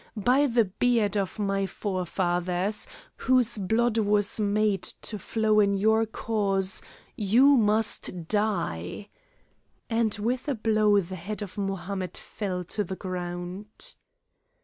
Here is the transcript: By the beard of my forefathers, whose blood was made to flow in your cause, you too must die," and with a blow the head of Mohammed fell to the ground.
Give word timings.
By 0.17 0.47
the 0.47 0.65
beard 0.65 1.15
of 1.15 1.37
my 1.37 1.67
forefathers, 1.67 2.87
whose 3.17 3.59
blood 3.59 3.99
was 3.99 4.39
made 4.39 4.81
to 4.81 5.19
flow 5.19 5.59
in 5.59 5.75
your 5.75 6.07
cause, 6.07 6.81
you 7.15 7.55
too 7.55 7.57
must 7.57 8.27
die," 8.27 9.09
and 9.91 10.15
with 10.15 10.47
a 10.47 10.55
blow 10.55 10.99
the 11.01 11.15
head 11.17 11.43
of 11.43 11.55
Mohammed 11.55 12.17
fell 12.17 12.63
to 12.63 12.83
the 12.83 12.95
ground. 12.95 13.93